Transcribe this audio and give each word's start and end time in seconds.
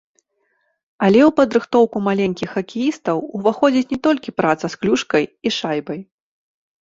Але 1.07 1.19
ў 1.25 1.31
падрыхтоўку 1.39 1.97
маленькіх 2.07 2.49
хакеістаў 2.55 3.17
уваходзіць 3.39 3.85
не 3.93 3.99
толькі 4.07 4.35
праца 4.41 4.65
з 4.75 4.83
клюшкай 4.83 5.23
і 5.51 5.53
шайбай. 5.59 5.99